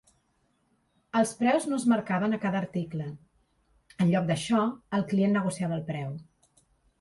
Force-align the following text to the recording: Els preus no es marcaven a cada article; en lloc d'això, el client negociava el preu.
Els 1.19 1.33
preus 1.41 1.67
no 1.71 1.77
es 1.81 1.85
marcaven 1.91 2.33
a 2.37 2.39
cada 2.45 2.59
article; 2.61 3.11
en 4.07 4.11
lloc 4.15 4.27
d'això, 4.31 4.63
el 5.01 5.07
client 5.13 5.37
negociava 5.41 5.79
el 5.79 5.85
preu. 5.93 6.11